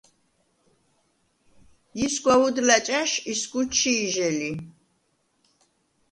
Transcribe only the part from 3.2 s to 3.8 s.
ისგუ